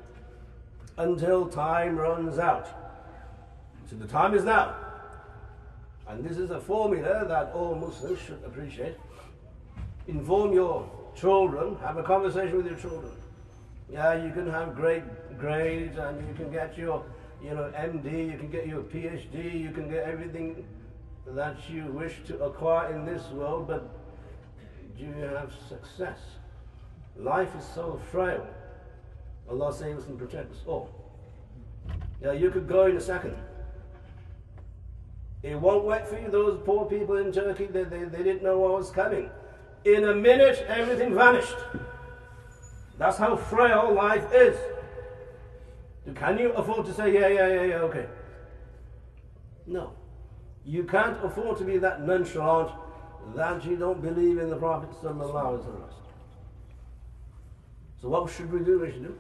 until 0.99 1.47
time 1.47 1.97
runs 1.97 2.39
out. 2.39 2.69
So 3.89 3.97
the 3.97 4.07
time 4.07 4.35
is 4.35 4.45
now. 4.45 4.77
And 6.09 6.25
this 6.25 6.37
is 6.37 6.51
a 6.51 6.61
formula 6.61 7.25
that 7.27 7.53
all 7.55 7.75
Muslims 7.75 8.19
should 8.21 8.43
appreciate. 8.45 8.97
Inform 10.09 10.53
your 10.53 10.91
children, 11.15 11.77
have 11.77 11.97
a 11.97 12.03
conversation 12.03 12.57
with 12.57 12.67
your 12.67 12.77
children. 12.77 13.13
Yeah, 13.91 14.25
you 14.25 14.33
can 14.33 14.51
have 14.51 14.75
great 14.75 15.05
grades 15.39 15.99
and 15.99 16.27
you 16.27 16.35
can 16.35 16.51
get 16.51 16.77
your 16.77 17.05
you 17.43 17.55
know, 17.55 17.73
MD, 17.77 18.31
you 18.31 18.39
can 18.39 18.51
get 18.51 18.69
your 18.69 18.83
PhD, 18.83 19.61
you 19.61 19.73
can 19.73 19.91
get 19.91 20.05
everything 20.05 20.65
that 21.27 21.57
you 21.69 21.87
wish 21.87 22.15
to 22.27 22.39
acquire 22.45 22.95
in 22.95 23.05
this 23.05 23.29
world, 23.31 23.67
but 23.67 23.89
do 24.97 25.05
you 25.05 25.13
have 25.13 25.53
success? 25.69 26.19
Life 27.17 27.49
is 27.59 27.65
so 27.65 28.01
frail. 28.11 28.47
Allah 29.53 29.73
save 29.73 29.99
us 29.99 30.07
and 30.07 30.19
protect 30.19 30.51
us 30.51 30.59
oh. 30.67 30.71
all. 30.71 30.91
Yeah, 32.23 32.33
you 32.33 32.51
could 32.51 32.67
go 32.67 32.87
in 32.87 32.97
a 32.97 33.01
second. 33.01 33.37
It 35.43 35.61
won't 35.61 35.85
wait 35.85 36.07
for 36.07 36.19
you. 36.19 36.31
Those 36.31 36.59
poor 36.65 36.87
people 36.87 37.17
in 37.17 37.33
Turkey, 37.33 37.67
they, 37.67 37.85
they, 37.85 38.05
they 38.05 38.23
didn't 38.23 38.43
know 38.43 38.59
what 38.59 38.73
was 38.73 38.91
coming. 38.91 39.29
In 39.85 40.05
a 40.05 40.15
minute, 40.15 40.65
everything 40.69 41.15
vanished. 41.15 41.57
That's 42.97 43.19
how 43.19 43.37
frail 43.37 43.93
life 43.93 44.33
is. 44.33 44.57
Can 46.15 46.39
you 46.39 46.53
afford 46.53 46.87
to 46.87 46.95
say, 46.95 47.13
yeah, 47.13 47.29
yeah, 47.29 47.49
yeah, 47.49 47.63
yeah, 47.65 47.75
okay? 47.77 48.07
No. 49.67 49.93
You 50.65 50.85
can't 50.85 51.23
afford 51.25 51.59
to 51.59 51.65
be 51.65 51.79
that 51.79 52.07
nonchalant 52.07 52.71
that 53.35 53.65
you 53.65 53.77
don't 53.77 54.01
believe 54.01 54.39
in 54.39 54.49
the 54.49 54.57
Prophet. 54.57 54.89
So, 58.01 58.09
what 58.09 58.31
should 58.31 58.53
we 58.53 58.61
do? 58.61 58.81
We 58.81 58.93
should 58.93 59.03
do? 59.03 59.19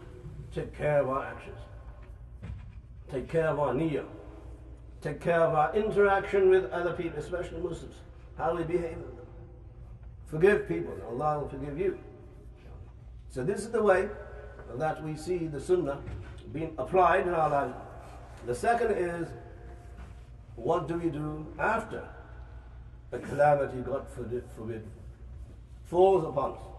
Take 0.54 0.76
care 0.76 1.00
of 1.00 1.08
our 1.08 1.24
actions, 1.24 1.56
take 3.10 3.28
care 3.28 3.48
of 3.48 3.58
our 3.58 3.72
niyyah, 3.72 4.04
take 5.00 5.18
care 5.18 5.40
of 5.40 5.54
our 5.54 5.74
interaction 5.74 6.50
with 6.50 6.70
other 6.70 6.92
people, 6.92 7.18
especially 7.18 7.60
Muslims. 7.60 7.94
How 8.36 8.54
we 8.54 8.62
behave 8.64 8.98
with 8.98 9.16
them. 9.16 9.26
Forgive 10.26 10.68
people, 10.68 10.94
Allah 11.08 11.40
will 11.40 11.48
forgive 11.48 11.78
you. 11.78 11.98
So, 13.30 13.42
this 13.42 13.60
is 13.60 13.70
the 13.70 13.82
way 13.82 14.08
that 14.74 15.02
we 15.02 15.16
see 15.16 15.46
the 15.46 15.60
Sunnah 15.60 16.00
being 16.52 16.74
applied 16.76 17.26
in 17.26 17.34
our 17.34 17.48
lives. 17.48 17.74
The 18.46 18.54
second 18.54 18.92
is, 18.92 19.28
what 20.56 20.86
do 20.86 20.98
we 20.98 21.08
do 21.08 21.46
after 21.58 22.06
a 23.10 23.18
calamity, 23.18 23.80
God 23.80 24.06
forbid, 24.08 24.84
falls 25.84 26.24
upon 26.24 26.52
us? 26.52 26.71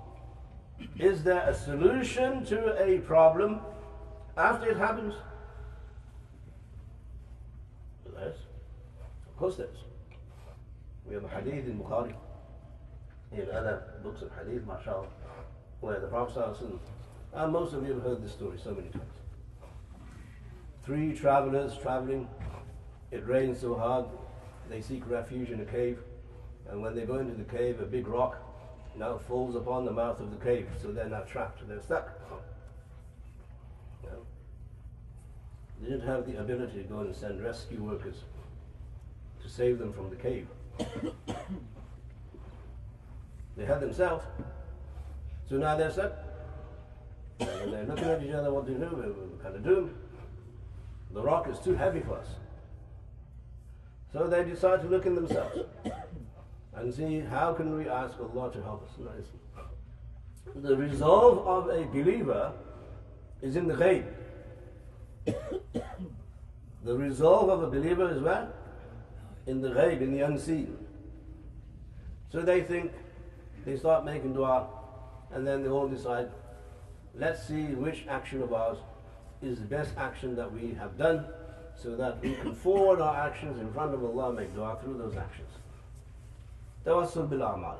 Is 0.97 1.23
there 1.23 1.47
a 1.47 1.53
solution 1.53 2.45
to 2.45 2.81
a 2.81 2.99
problem 2.99 3.59
after 4.37 4.69
it 4.69 4.77
happens? 4.77 5.13
Yes. 8.13 8.35
Of 9.27 9.37
course 9.37 9.57
there 9.57 9.67
is. 9.67 9.79
We 11.05 11.15
have 11.15 11.23
a 11.23 11.27
hadith 11.27 11.65
in 11.65 11.79
Bukhari, 11.79 12.13
in 13.31 13.49
other 13.51 13.83
books 14.03 14.21
of 14.21 14.31
hadith, 14.31 14.65
mashallah, 14.65 15.07
where 15.81 15.99
the 15.99 16.07
Prophet 16.07 16.55
and 17.33 17.51
most 17.51 17.73
of 17.73 17.85
you 17.85 17.93
have 17.95 18.03
heard 18.03 18.23
this 18.23 18.31
story 18.31 18.57
so 18.63 18.71
many 18.71 18.89
times. 18.89 19.03
Three 20.83 21.13
travelers 21.13 21.77
traveling, 21.81 22.27
it 23.11 23.27
rains 23.27 23.59
so 23.59 23.75
hard, 23.75 24.05
they 24.69 24.81
seek 24.81 25.09
refuge 25.09 25.49
in 25.49 25.59
a 25.59 25.65
cave, 25.65 25.99
and 26.69 26.81
when 26.81 26.95
they 26.95 27.05
go 27.05 27.17
into 27.17 27.33
the 27.33 27.43
cave, 27.43 27.81
a 27.81 27.85
big 27.85 28.07
rock 28.07 28.37
now 28.95 29.17
falls 29.27 29.55
upon 29.55 29.85
the 29.85 29.91
mouth 29.91 30.19
of 30.19 30.31
the 30.31 30.43
cave, 30.43 30.67
so 30.81 30.91
they're 30.91 31.09
not 31.09 31.27
trapped, 31.27 31.67
they're 31.67 31.81
stuck. 31.81 32.09
They 35.83 35.89
didn't 35.89 36.07
have 36.07 36.25
the 36.25 36.39
ability 36.39 36.83
to 36.83 36.87
go 36.87 36.99
and 36.99 37.13
send 37.13 37.43
rescue 37.43 37.83
workers 37.83 38.15
to 39.41 39.49
save 39.49 39.79
them 39.79 39.91
from 39.91 40.09
the 40.09 40.15
cave. 40.15 40.47
they 43.57 43.65
had 43.65 43.81
themselves. 43.81 44.23
So 45.49 45.57
now 45.57 45.75
they're 45.75 45.91
stuck. 45.91 46.13
And 47.41 47.73
they're 47.73 47.83
looking 47.83 48.05
at 48.05 48.23
each 48.23 48.33
other, 48.33 48.53
what 48.53 48.65
do 48.65 48.75
to 48.75 48.79
do? 48.79 48.95
We're 48.95 49.43
kind 49.43 49.55
of 49.57 49.63
doomed. 49.63 49.93
The 51.11 51.21
rock 51.21 51.49
is 51.49 51.59
too 51.59 51.75
heavy 51.75 51.99
for 51.99 52.17
us. 52.17 52.27
So 54.13 54.27
they 54.27 54.45
decide 54.45 54.81
to 54.83 54.87
look 54.87 55.05
in 55.05 55.15
themselves 55.15 55.59
and 56.75 56.93
see 56.93 57.19
how 57.19 57.53
can 57.53 57.77
we 57.77 57.87
ask 57.87 58.15
Allah 58.19 58.51
to 58.51 58.61
help 58.63 58.83
us. 58.83 58.97
The 60.55 60.75
resolve 60.75 61.47
of 61.47 61.69
a 61.69 61.85
believer 61.85 62.53
is 63.41 63.55
in 63.55 63.67
the 63.67 63.73
ghaib. 63.75 64.05
the 66.83 66.97
resolve 66.97 67.49
of 67.49 67.63
a 67.63 67.67
believer 67.67 68.11
is 68.11 68.21
where? 68.21 68.49
In 69.47 69.61
the 69.61 69.69
ghaib, 69.69 70.01
in 70.01 70.13
the 70.13 70.21
unseen. 70.21 70.77
So 72.31 72.41
they 72.41 72.61
think, 72.61 72.91
they 73.65 73.77
start 73.77 74.05
making 74.05 74.33
dua, 74.33 74.67
and 75.31 75.45
then 75.45 75.63
they 75.63 75.69
all 75.69 75.87
decide, 75.87 76.29
let's 77.15 77.47
see 77.47 77.65
which 77.75 78.05
action 78.09 78.41
of 78.41 78.53
ours 78.53 78.77
is 79.41 79.59
the 79.59 79.65
best 79.65 79.91
action 79.97 80.35
that 80.35 80.51
we 80.51 80.73
have 80.73 80.97
done, 80.97 81.25
so 81.75 81.95
that 81.95 82.21
we 82.21 82.35
can 82.35 82.53
forward 82.53 83.01
our 83.01 83.15
actions 83.27 83.59
in 83.59 83.71
front 83.73 83.93
of 83.93 84.03
Allah, 84.03 84.33
make 84.33 84.53
dua 84.55 84.77
through 84.83 84.97
those 84.97 85.15
actions. 85.15 85.49
Tawassul 86.85 87.29
bil 87.29 87.41
amal. 87.41 87.77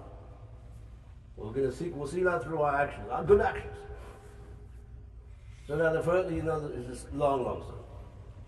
We're 1.35 1.51
going 1.51 1.69
to 1.69 1.75
seek 1.75 1.95
wasila 1.95 2.43
through 2.43 2.61
our 2.61 2.75
actions, 2.75 3.07
our 3.11 3.23
good 3.23 3.41
actions. 3.41 3.75
So 5.67 5.75
now 5.75 5.91
the 5.93 6.03
first, 6.03 6.31
you 6.31 6.43
know, 6.43 6.57
is 6.75 6.87
this 6.87 7.05
long, 7.13 7.43
long 7.43 7.63
story. 7.63 7.79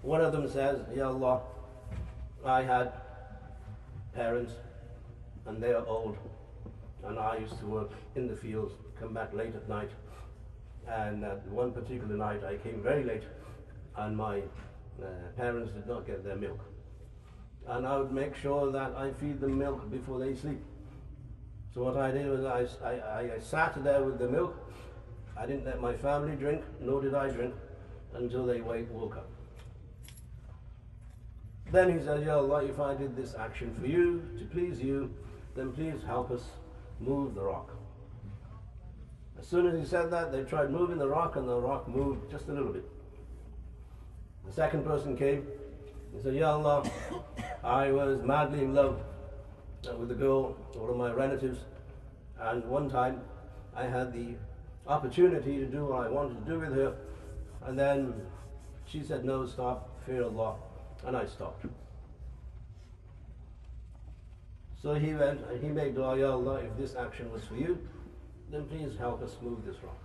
One 0.02 0.22
of 0.22 0.32
them 0.32 0.48
says, 0.50 0.80
Ya 0.96 1.10
Allah, 1.10 1.42
I 2.46 2.62
had 2.62 2.92
parents 4.14 4.54
and 5.46 5.62
they 5.62 5.74
are 5.74 5.86
old 5.88 6.18
and 7.04 7.20
I 7.20 7.38
used 7.38 7.60
to 7.60 7.66
work 7.66 7.92
in 8.16 8.28
the 8.28 8.36
fields, 8.36 8.74
come 9.00 9.14
back 9.14 9.34
late 9.34 9.56
at 9.56 9.68
night 9.68 9.90
and 10.88 11.24
uh, 11.24 11.36
one 11.50 11.72
particular 11.72 12.16
night 12.16 12.44
I 12.44 12.58
came 12.58 12.82
very 12.82 13.04
late 13.04 13.24
and 13.98 14.16
my 14.16 14.40
uh, 15.02 15.06
parents 15.36 15.72
did 15.72 15.88
not 15.88 16.06
get 16.06 16.24
their 16.24 16.36
milk 16.36 16.60
and 17.68 17.86
I 17.88 17.98
would 17.98 18.12
make 18.12 18.36
sure 18.36 18.72
that 18.72 18.96
I 18.96 19.12
feed 19.12 19.40
them 19.40 19.58
milk 19.58 19.90
before 19.92 20.20
they 20.20 20.36
sleep. 20.36 20.62
So 21.74 21.84
what 21.84 21.98
I 21.98 22.12
did 22.12 22.28
was 22.28 22.46
I, 22.46 22.88
I, 22.88 23.36
I 23.36 23.40
sat 23.40 23.84
there 23.84 24.02
with 24.04 24.20
the 24.20 24.30
milk. 24.30 24.56
I 25.38 25.46
didn't 25.46 25.66
let 25.66 25.82
my 25.82 25.94
family 25.94 26.36
drink, 26.36 26.64
nor 26.80 27.02
did 27.02 27.14
I 27.14 27.30
drink, 27.30 27.54
until 28.14 28.46
they 28.46 28.62
wake, 28.62 28.88
woke 28.94 29.18
up. 29.18 29.28
Then 31.72 31.98
he 31.98 32.06
said, 32.06 32.26
Ya 32.26 32.38
Allah, 32.38 32.64
if 32.64 32.80
I 32.80 32.94
did 32.94 33.16
this 33.18 33.36
action 33.36 33.76
for 33.80 33.88
you, 33.88 34.24
to 34.40 34.46
please 34.46 34.82
you, 34.82 35.14
then 35.56 35.74
please 35.74 36.02
help 36.06 36.32
us 36.32 36.44
move 37.02 37.36
the 37.36 37.42
rock. 37.42 37.72
As 39.38 39.48
soon 39.48 39.68
as 39.68 39.78
he 39.78 39.86
said 39.86 40.10
that, 40.12 40.32
they 40.32 40.44
tried 40.44 40.72
moving 40.72 40.98
the 40.98 41.08
rock, 41.10 41.36
and 41.36 41.50
the 41.50 41.60
rock 41.60 41.88
moved 41.90 42.32
just 42.32 42.48
a 42.48 42.54
little 42.54 42.72
bit. 42.72 42.88
The 44.46 44.54
second 44.54 44.86
person 44.86 45.18
came, 45.18 45.46
he 46.16 46.22
said, 46.22 46.36
Ya 46.36 46.54
Allah, 46.54 46.90
I 47.66 47.92
was 47.92 48.22
madly 48.22 48.60
in 48.60 48.76
love 48.76 49.02
uh, 49.90 49.96
with 49.96 50.12
a 50.12 50.14
girl, 50.14 50.56
one 50.76 50.92
of 50.92 50.98
my 50.98 51.12
relatives, 51.12 51.62
and 52.40 52.64
one 52.66 52.92
time 52.92 53.22
I 53.76 53.86
had 53.86 54.14
the 54.14 54.36
opportunity 54.86 55.58
to 55.58 55.66
do 55.66 55.86
what 55.86 56.06
I 56.06 56.10
wanted 56.10 56.46
to 56.46 56.52
do 56.52 56.60
with 56.60 56.76
her, 56.76 56.96
and 57.66 57.78
then 57.78 58.14
she 58.86 59.02
said, 59.02 59.26
No, 59.26 59.48
stop, 59.48 59.90
fear 60.06 60.24
Allah, 60.26 60.58
and 61.08 61.18
I 61.18 61.26
stopped. 61.26 61.66
So 64.80 64.94
he 64.94 65.16
went 65.16 65.42
and 65.50 65.60
he 65.60 65.70
made 65.70 65.96
dua, 65.96 66.20
Ya 66.20 66.34
Allah, 66.34 66.58
if 66.58 66.78
this 66.78 66.96
action 66.96 67.32
was 67.32 67.44
for 67.46 67.56
you, 67.56 67.80
then 68.52 68.66
please 68.66 68.96
help 69.00 69.24
us 69.24 69.38
move 69.42 69.66
this 69.66 69.78
rock. 69.84 69.98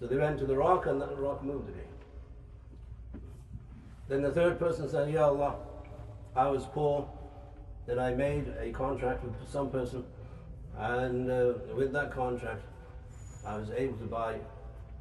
So 0.00 0.06
they 0.06 0.16
went 0.16 0.38
to 0.38 0.46
the 0.46 0.56
rock 0.56 0.86
and 0.86 0.98
the 0.98 1.08
rock 1.08 1.44
moved 1.44 1.68
again. 1.68 3.20
Then 4.08 4.22
the 4.22 4.30
third 4.30 4.58
person 4.58 4.88
said, 4.88 5.12
Ya 5.12 5.26
Allah, 5.26 5.56
I 6.38 6.46
was 6.46 6.66
poor. 6.66 7.04
Then 7.86 7.98
I 7.98 8.14
made 8.14 8.46
a 8.60 8.70
contract 8.70 9.24
with 9.24 9.34
some 9.50 9.70
person, 9.70 10.04
and 10.78 11.28
uh, 11.28 11.54
with 11.74 11.92
that 11.94 12.12
contract, 12.12 12.62
I 13.44 13.56
was 13.56 13.70
able 13.70 13.96
to 13.96 14.04
buy 14.04 14.36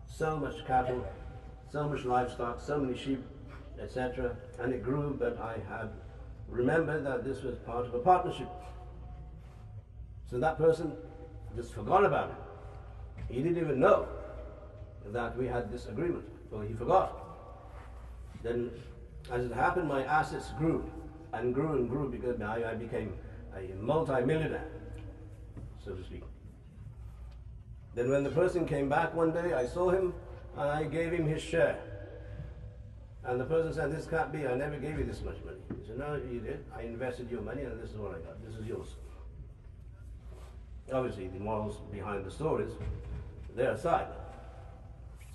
so 0.07 0.37
much 0.37 0.65
cattle, 0.65 1.05
so 1.71 1.87
much 1.87 2.05
livestock, 2.05 2.59
so 2.59 2.79
many 2.79 2.97
sheep, 2.97 3.23
etc. 3.79 4.35
And 4.59 4.73
it 4.73 4.81
grew, 4.83 5.15
but 5.19 5.39
I 5.39 5.57
had 5.69 5.91
remembered 6.47 7.05
that 7.05 7.23
this 7.23 7.43
was 7.43 7.55
part 7.59 7.85
of 7.85 7.93
a 7.93 7.99
partnership. 7.99 8.49
So 10.31 10.39
that 10.39 10.57
person 10.57 10.91
just 11.55 11.71
forgot 11.71 12.03
about 12.03 12.31
it. 12.31 13.33
He 13.35 13.43
didn't 13.43 13.59
even 13.59 13.79
know 13.79 14.07
that 15.05 15.37
we 15.37 15.45
had 15.45 15.71
this 15.71 15.85
agreement. 15.85 16.25
Well, 16.49 16.61
he 16.61 16.73
forgot. 16.73 17.13
Then 18.41 18.71
as 19.31 19.45
it 19.45 19.53
happened, 19.53 19.87
my 19.87 20.03
assets 20.03 20.49
grew 20.57 20.89
and 21.33 21.53
grew 21.53 21.73
and 21.73 21.89
grew 21.89 22.09
because 22.09 22.41
I, 22.41 22.71
I 22.71 22.73
became 22.75 23.13
a 23.55 23.73
multi-millionaire, 23.75 24.69
so 25.83 25.93
to 25.93 26.03
speak. 26.03 26.23
Then 27.95 28.11
when 28.11 28.23
the 28.23 28.29
person 28.29 28.67
came 28.67 28.89
back 28.89 29.13
one 29.15 29.31
day, 29.31 29.53
I 29.53 29.65
saw 29.65 29.89
him 29.89 30.13
and 30.55 30.69
I 30.69 30.83
gave 30.83 31.11
him 31.11 31.25
his 31.25 31.41
share. 31.41 31.79
And 33.23 33.41
the 33.41 33.45
person 33.45 33.73
said, 33.73 33.91
this 33.91 34.05
can't 34.05 34.31
be, 34.31 34.47
I 34.47 34.55
never 34.55 34.77
gave 34.77 34.97
you 34.97 35.03
this 35.03 35.21
much 35.21 35.37
money. 35.43 35.57
He 35.81 35.87
said, 35.87 35.97
no, 35.97 36.15
you 36.31 36.39
did. 36.39 36.63
I 36.75 36.83
invested 36.83 37.29
your 37.29 37.41
money 37.41 37.63
and 37.63 37.81
this 37.81 37.91
is 37.91 37.97
what 37.97 38.11
I 38.11 38.19
got. 38.19 38.43
This 38.45 38.55
is 38.55 38.65
yours. 38.65 38.89
Obviously, 40.93 41.27
the 41.27 41.39
morals 41.39 41.77
behind 41.91 42.23
the 42.23 42.31
stories, 42.31 42.71
they're 43.55 43.71
aside. 43.71 44.07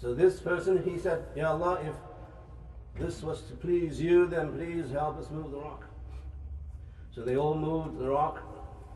So 0.00 0.14
this 0.14 0.40
person, 0.40 0.83
he 0.83 0.98
said, 0.98 1.24
Ya 1.37 1.50
Allah, 1.50 1.81
if 1.85 1.94
this 2.98 3.22
was 3.22 3.42
to 3.42 3.55
please 3.55 4.00
you, 4.00 4.26
then 4.26 4.52
please 4.52 4.90
help 4.90 5.18
us 5.18 5.31
move 5.31 5.50
the 5.50 5.59
rock. 5.59 5.85
So 7.14 7.22
they 7.22 7.37
all 7.37 7.55
moved 7.55 7.98
the 7.98 8.09
rock, 8.09 8.42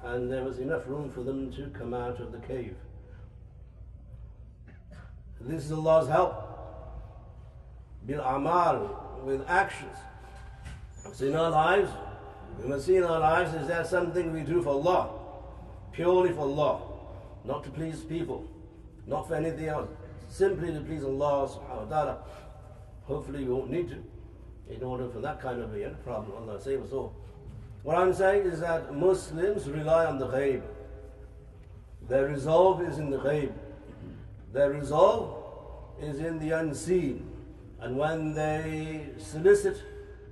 and 0.05 0.31
there 0.31 0.45
was 0.45 0.59
enough 0.59 0.87
room 0.87 1.11
for 1.11 1.23
them 1.23 1.53
to 1.53 1.69
come 1.69 1.95
out 1.95 2.21
of 2.21 2.33
the 2.33 2.39
cave. 2.39 2.77
This 5.41 5.67
is 5.67 5.73
Allah's 5.73 6.09
help. 6.09 6.43
Bil 8.07 8.21
amal, 8.21 9.21
with 9.25 9.45
actions. 9.49 9.97
So 11.13 11.27
in 11.27 11.37
our 11.37 11.51
lives, 11.51 11.91
we 12.61 12.69
must 12.69 12.87
see 12.87 12.97
in 12.97 13.05
our 13.05 13.21
lives 13.21 13.55
is 13.55 13.67
there 13.67 13.85
something 13.85 14.33
we 14.33 14.43
do 14.43 14.63
for 14.63 14.71
Allah, 14.71 15.11
purely 15.93 16.33
for 16.33 16.41
Allah, 16.41 16.81
not 17.45 17.65
to 17.65 17.71
please 17.71 18.01
people, 18.01 18.45
not 19.07 19.29
for 19.29 19.35
anything 19.35 19.69
else, 19.69 19.89
simply 20.29 20.73
to 20.73 20.81
please 20.81 21.05
Allah 21.05 21.49
subhanahu 21.49 21.89
wa 21.89 21.97
ta'ala. 21.97 22.19
Hopefully 23.07 23.45
we 23.45 23.53
won't 23.53 23.71
need 23.71 23.89
to 23.89 24.03
in 24.69 24.83
order 24.83 25.09
for 25.09 25.21
that 25.21 25.41
kind 25.41 25.61
of 25.61 25.75
a 25.75 25.91
problem. 26.05 26.33
Allah 26.37 26.61
save 26.61 26.83
us 26.83 26.93
all. 26.93 27.15
What 27.83 27.97
I'm 27.97 28.13
saying 28.13 28.47
is 28.47 28.61
that 28.61 28.95
Muslims 28.95 29.69
rely 29.69 30.07
on 30.07 30.19
the 30.19 30.27
ghaib. 30.27 30.63
Their 32.09 32.27
resolve 32.27 32.83
is 32.83 32.99
in 32.99 33.11
the 33.11 33.19
ghaib. 33.19 33.53
Their 34.53 34.71
resolve 34.71 35.45
is 36.01 36.19
in 36.19 36.39
the 36.41 36.51
unseen. 36.51 37.31
And 37.81 37.97
when 37.97 38.35
they 38.35 39.11
solicit, 39.19 39.83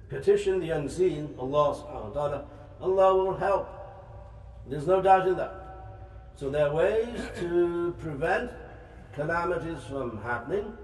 petition 0.09 0.61
the 0.61 0.71
unseen, 0.71 1.35
Allah 1.39 1.77
subhanahu 1.77 2.09
wa 2.09 2.11
ta'ala, 2.11 2.45
Allah 2.81 3.17
will 3.17 3.37
help. 3.37 3.69
There's 4.69 4.87
no 4.87 5.01
doubt 5.01 5.29
in 5.29 5.37
that. 5.37 5.55
So 6.37 6.51
there 6.51 6.67
are 6.67 6.75
ways 6.75 7.21
to 7.39 7.95
prevent 8.01 8.51
calamities 9.13 9.79
from 9.89 10.21
happening, 10.23 10.77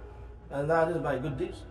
and 0.51 0.71
that 0.71 0.91
is 0.91 0.99
by 0.99 1.19
good 1.19 1.37
deeds. 1.37 1.63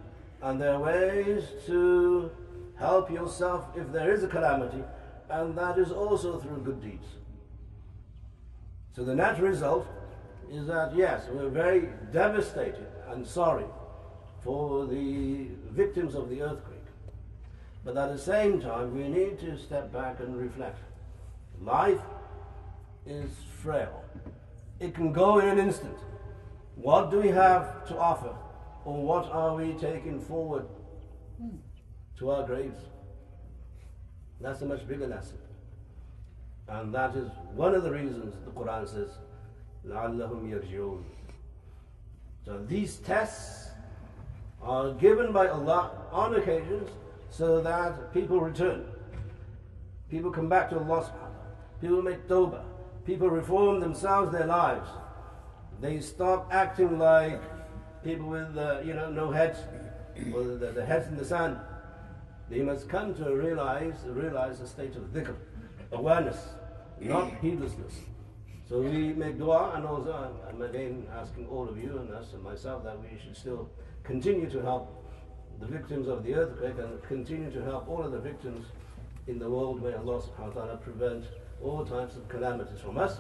And 0.41 0.61
there 0.61 0.73
are 0.73 0.79
ways 0.79 1.43
to 1.65 2.31
help 2.77 3.11
yourself 3.11 3.65
if 3.75 3.91
there 3.91 4.13
is 4.13 4.23
a 4.23 4.27
calamity, 4.27 4.83
and 5.29 5.57
that 5.57 5.77
is 5.77 5.91
also 5.91 6.39
through 6.39 6.61
good 6.63 6.81
deeds. 6.81 7.07
So 8.95 9.03
the 9.03 9.15
net 9.15 9.39
result 9.41 9.87
is 10.51 10.65
that 10.67 10.95
yes, 10.95 11.27
we're 11.31 11.49
very 11.49 11.89
devastated 12.11 12.87
and 13.09 13.25
sorry 13.25 13.65
for 14.43 14.85
the 14.85 15.47
victims 15.71 16.15
of 16.15 16.29
the 16.29 16.41
earthquake. 16.41 16.77
But 17.83 17.97
at 17.97 18.11
the 18.11 18.17
same 18.17 18.61
time, 18.61 18.95
we 18.95 19.07
need 19.07 19.39
to 19.39 19.57
step 19.57 19.91
back 19.91 20.19
and 20.19 20.37
reflect. 20.37 20.79
Life 21.61 22.01
is 23.05 23.29
frail. 23.61 24.03
It 24.79 24.93
can 24.93 25.11
go 25.11 25.39
in 25.39 25.49
an 25.49 25.59
instant. 25.59 25.97
What 26.75 27.11
do 27.11 27.19
we 27.19 27.29
have 27.29 27.87
to 27.87 27.97
offer? 27.97 28.33
Or 28.88 29.02
what 29.02 29.30
are 29.32 29.54
we 29.54 29.72
taking 29.74 30.20
forward 30.20 30.66
to 32.18 32.30
our 32.30 32.46
graves? 32.46 32.78
That's 34.40 34.60
a 34.62 34.66
much 34.66 34.86
bigger 34.86 35.06
lesson. 35.06 35.38
And 36.68 36.94
that 36.94 37.14
is 37.14 37.30
one 37.54 37.74
of 37.74 37.82
the 37.82 37.90
reasons 37.90 38.34
the 38.44 38.50
Quran 38.50 38.88
says, 38.88 39.10
لَعَلَّهُمْ 39.86 40.48
يَرْجِعُونَ 40.48 41.02
So 42.44 42.64
these 42.66 42.96
tests 42.96 43.70
are 44.62 44.92
given 44.94 45.32
by 45.32 45.48
Allah 45.48 45.90
on 46.10 46.34
occasions 46.34 46.90
so 47.30 47.60
that 47.60 48.12
people 48.14 48.40
return. 48.40 48.86
People 50.10 50.30
come 50.30 50.48
back 50.48 50.70
to 50.70 50.78
Allah 50.78 51.04
subhanahu 51.04 51.34
People 51.80 52.02
make 52.02 52.26
tawbah. 52.28 52.64
People 53.04 53.28
reform 53.28 53.80
themselves, 53.80 54.32
their 54.32 54.46
lives. 54.46 54.88
They 55.80 56.00
stop 56.00 56.48
acting 56.50 56.98
like 56.98 57.42
people 58.03 58.27
with, 58.27 58.57
uh, 58.57 58.79
you 58.83 58.93
know, 58.93 59.09
no 59.09 59.31
heads, 59.31 59.59
or 60.33 60.43
the, 60.43 60.71
the 60.71 60.85
heads 60.85 61.07
in 61.07 61.17
the 61.17 61.25
sand. 61.25 61.57
They 62.49 62.61
must 62.61 62.89
come 62.89 63.13
to 63.15 63.35
realize, 63.35 63.95
realize 64.05 64.59
a 64.59 64.67
state 64.67 64.95
of 64.95 65.03
dhikr, 65.13 65.35
awareness, 65.91 66.49
not 66.99 67.33
heedlessness. 67.41 67.93
So 68.67 68.81
we 68.81 69.13
make 69.13 69.37
dua, 69.37 69.73
and 69.75 69.85
also 69.85 70.31
I'm 70.47 70.61
again 70.61 71.07
asking 71.15 71.47
all 71.47 71.67
of 71.67 71.77
you 71.77 71.97
and 71.97 72.11
us 72.11 72.33
and 72.33 72.43
myself 72.43 72.83
that 72.83 72.99
we 72.99 73.17
should 73.21 73.35
still 73.35 73.69
continue 74.03 74.49
to 74.49 74.61
help 74.61 74.95
the 75.59 75.65
victims 75.65 76.07
of 76.07 76.23
the 76.23 76.35
earthquake 76.35 76.77
and 76.77 77.01
continue 77.03 77.51
to 77.51 77.63
help 77.63 77.89
all 77.89 78.03
of 78.03 78.11
the 78.11 78.19
victims 78.19 78.65
in 79.27 79.39
the 79.39 79.49
world. 79.49 79.83
May 79.83 79.93
Allah 79.93 80.21
subhanahu 80.21 80.55
wa 80.55 80.61
ta'ala 80.61 80.77
prevent 80.77 81.25
all 81.63 81.85
types 81.85 82.15
of 82.15 82.27
calamities 82.29 82.79
from 82.79 82.97
us, 82.97 83.17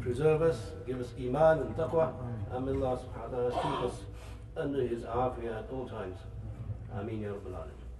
preserve 0.00 0.42
us, 0.42 0.58
give 0.86 1.00
us 1.00 1.08
iman 1.18 1.58
and 1.60 1.74
taqwa, 1.74 2.12
and 2.52 2.66
may 2.66 2.72
Allah 2.72 3.00
subhanahu 3.00 3.30
wa 3.30 3.36
ta'ala 3.36 3.50
keep 3.50 3.90
us 3.90 3.96
under 4.56 4.86
His 4.86 5.02
afiyah 5.04 5.64
at 5.64 5.70
all 5.72 5.88
times. 5.88 6.16
Ameen 6.94 7.20
ya 7.22 7.30
Rabbal 7.32 7.54
Alameen. 7.56 7.90